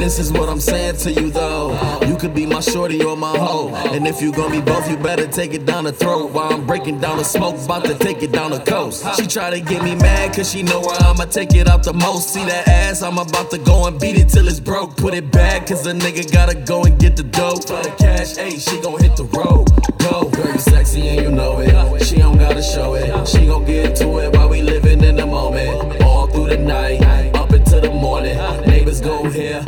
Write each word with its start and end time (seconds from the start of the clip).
this 0.00 0.18
is 0.18 0.32
what 0.32 0.48
I'm 0.48 0.60
saying 0.60 0.96
to 0.98 1.12
you 1.12 1.30
though. 1.30 2.00
You 2.06 2.16
could 2.16 2.34
be 2.34 2.46
my 2.46 2.60
shorty 2.60 3.02
or 3.04 3.16
my 3.16 3.36
hoe. 3.36 3.68
And 3.92 4.06
if 4.06 4.22
you 4.22 4.32
gonna 4.32 4.50
be 4.50 4.60
both, 4.60 4.90
you 4.90 4.96
better 4.96 5.26
take 5.26 5.52
it 5.52 5.66
down 5.66 5.84
the 5.84 5.92
throat. 5.92 6.32
While 6.32 6.52
I'm 6.52 6.66
breaking 6.66 7.00
down 7.00 7.18
the 7.18 7.24
smoke, 7.24 7.56
about 7.62 7.84
to 7.84 7.94
take 7.94 8.22
it 8.22 8.32
down 8.32 8.50
the 8.50 8.60
coast. 8.60 9.04
She 9.16 9.26
try 9.26 9.50
to 9.50 9.60
get 9.60 9.82
me 9.84 9.94
mad, 9.94 10.34
cause 10.34 10.50
she 10.50 10.62
know 10.62 10.80
where 10.80 10.96
I'ma 11.00 11.26
take 11.26 11.54
it 11.54 11.68
out 11.68 11.82
the 11.84 11.92
most. 11.92 12.30
See 12.30 12.44
that 12.44 12.66
ass, 12.66 13.02
I'm 13.02 13.18
about 13.18 13.50
to 13.50 13.58
go 13.58 13.86
and 13.86 14.00
beat 14.00 14.16
it 14.16 14.28
till 14.30 14.48
it's 14.48 14.60
broke. 14.60 14.96
Put 14.96 15.12
it 15.14 15.30
back, 15.30 15.66
cause 15.66 15.86
a 15.86 15.92
nigga 15.92 16.32
gotta 16.32 16.54
go 16.54 16.84
and 16.84 16.98
get 16.98 17.16
the 17.16 17.24
dope. 17.24 17.68
For 17.68 17.82
the 17.82 17.94
cash, 17.98 18.36
hey, 18.36 18.58
she 18.58 18.80
gon' 18.80 19.00
hit 19.02 19.16
the 19.16 19.24
road. 19.24 19.68
Go, 19.98 20.30
girl, 20.30 20.52
you 20.52 20.58
sexy 20.58 21.08
and 21.08 21.20
you 21.20 21.30
know 21.30 21.60
it. 21.60 22.04
She 22.04 22.16
don't 22.16 22.38
gotta 22.38 22.62
show 22.62 22.94
it. 22.94 23.28
She 23.28 23.46
gon' 23.46 23.66
get 23.66 23.96
to 23.96 24.18
it 24.18 24.34
while 24.34 24.48
we 24.48 24.62
living 24.62 25.04
in 25.04 25.16
the 25.16 25.26
moment. 25.26 26.02
All 26.02 26.26
through 26.26 26.48
the 26.48 26.56
night, 26.56 27.02
up 27.36 27.52
into 27.52 27.80
the 27.80 27.90
morning. 27.90 28.36
Neighbors 28.66 29.00
go 29.00 29.24
here, 29.28 29.62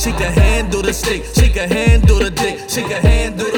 She 0.00 0.12
can 0.12 0.32
handle 0.32 0.80
the 0.80 0.94
stick, 0.94 1.26
she 1.34 1.50
can 1.50 1.68
handle 1.68 2.20
the 2.20 2.30
dick, 2.30 2.70
she 2.70 2.80
can 2.80 3.02
handle 3.02 3.49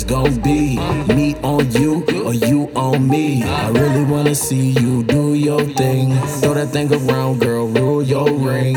it's 0.00 0.04
gonna 0.04 0.30
be? 0.42 0.76
Me 1.12 1.34
on 1.42 1.70
you 1.72 2.04
or 2.24 2.32
you 2.32 2.70
on 2.76 3.08
me? 3.08 3.42
I 3.42 3.68
really 3.70 4.04
wanna 4.04 4.34
see 4.34 4.70
you 4.70 5.02
do 5.02 5.34
your 5.34 5.62
thing. 5.62 6.14
Throw 6.40 6.54
that 6.54 6.68
thing 6.68 6.92
around, 6.92 7.40
girl, 7.40 7.66
rule 7.66 8.02
your 8.02 8.30
ring. 8.30 8.76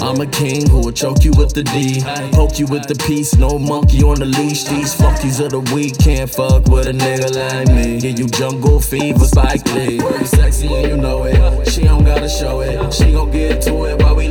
I'm 0.00 0.18
a 0.20 0.26
king 0.26 0.66
who 0.68 0.80
will 0.80 0.92
choke 0.92 1.24
you 1.24 1.32
with 1.32 1.52
the 1.52 1.62
D. 1.62 2.00
Poke 2.32 2.58
you 2.58 2.66
with 2.66 2.86
the 2.86 2.94
piece, 3.06 3.36
no 3.36 3.58
monkey 3.58 4.02
on 4.02 4.18
the 4.18 4.24
leash. 4.24 4.64
These 4.64 4.94
fuckies 4.94 5.44
of 5.44 5.50
the 5.50 5.60
week 5.74 5.98
can't 5.98 6.30
fuck 6.30 6.68
with 6.68 6.86
a 6.86 6.92
nigga 6.92 7.34
like 7.34 7.68
me. 7.68 8.00
Give 8.00 8.18
you 8.18 8.26
jungle 8.26 8.80
fever, 8.80 9.26
Spike 9.26 9.66
Lee. 9.74 10.00
Sexy 10.24 10.72
and 10.72 10.88
you 10.88 10.96
know 10.96 11.24
it. 11.24 11.68
She 11.68 11.82
don't 11.82 12.04
gotta 12.04 12.28
show 12.28 12.60
it. 12.60 12.94
She 12.94 13.12
gon' 13.12 13.30
get 13.30 13.60
to 13.62 13.84
it 13.84 14.00
while 14.02 14.16
we 14.16 14.28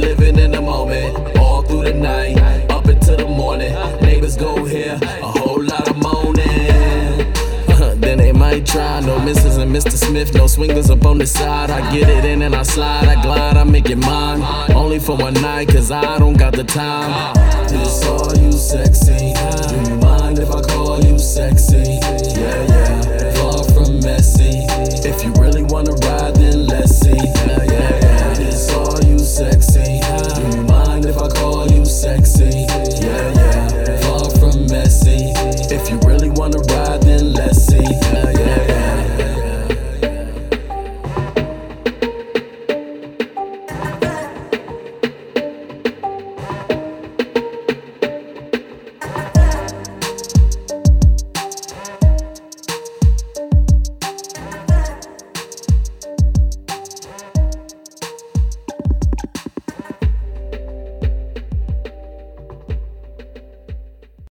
try. 8.75 8.99
No 8.99 9.19
misses 9.19 9.57
and 9.57 9.73
Mr. 9.73 9.97
Smith, 9.97 10.33
no 10.33 10.47
swingers 10.47 10.89
up 10.89 11.05
on 11.05 11.17
the 11.17 11.25
side. 11.25 11.69
I 11.69 11.79
get 11.93 12.09
it 12.09 12.25
in 12.25 12.41
and 12.41 12.55
I 12.55 12.63
slide, 12.63 13.07
I 13.07 13.21
glide, 13.21 13.57
I 13.57 13.63
make 13.63 13.89
it 13.89 13.97
mine. 13.97 14.41
Only 14.75 14.99
for 14.99 15.15
one 15.15 15.33
night, 15.35 15.69
cause 15.69 15.91
I 15.91 16.17
don't 16.19 16.37
got 16.37 16.53
the 16.53 16.63
time. 16.63 17.35
Just 17.69 18.05
all 18.05 18.35
you 18.37 18.51
sexy. 18.51 19.33
Do 19.33 19.89
you 19.89 19.97
mind 19.97 20.39
if 20.39 20.49
I 20.49 20.61
call 20.61 21.03
you 21.03 21.17
sexy? 21.17 21.99
Yeah, 22.39 22.59
yeah. 22.71 23.33
Far 23.37 23.63
from 23.73 23.99
messy. 24.01 24.65
If 25.09 25.23
you 25.23 25.31
really 25.41 25.63
wanna 25.63 25.93
ride, 26.07 26.35
then 26.35 26.67
let's 26.67 26.99
see. 26.99 27.15
Yeah, 27.15 27.63
yeah, 27.63 28.39
yeah. 28.39 28.77
all 28.77 28.99
you 29.03 29.19
sexy. 29.19 29.99
Do 30.35 30.57
you 30.57 30.63
mind 30.63 31.05
if 31.05 31.17
I 31.17 31.29
call 31.29 31.67
you 31.71 31.85
sexy? 31.85 32.65
Yeah, 33.01 33.39
yeah. 33.39 33.97
Far 34.01 34.29
from 34.39 34.67
messy. 34.67 35.31
If 35.75 35.89
you 35.89 35.97